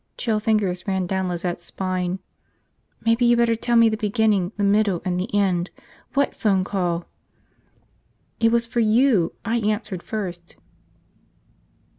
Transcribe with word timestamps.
Chill 0.17 0.39
fingers 0.39 0.87
ran 0.87 1.05
down 1.05 1.27
Lizette's 1.27 1.63
spine. 1.65 2.17
"Maybe 3.05 3.23
you'd 3.23 3.35
better 3.37 3.53
tell 3.55 3.75
me 3.75 3.87
the 3.87 3.95
beginning, 3.97 4.51
the 4.57 4.63
middle, 4.63 4.99
and 5.05 5.19
the 5.19 5.29
end. 5.31 5.69
What 6.15 6.33
phone 6.35 6.63
call?" 6.63 7.05
"It 8.39 8.51
was 8.51 8.65
for 8.65 8.79
you. 8.79 9.35
I 9.45 9.57
answered 9.57 10.01
first." 10.01 10.55